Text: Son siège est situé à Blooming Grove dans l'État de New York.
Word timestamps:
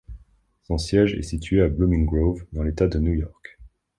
Son 0.63 0.79
siège 0.79 1.13
est 1.13 1.21
situé 1.21 1.61
à 1.61 1.67
Blooming 1.69 2.07
Grove 2.07 2.41
dans 2.53 2.63
l'État 2.63 2.87
de 2.87 2.97
New 2.97 3.13
York. 3.13 3.59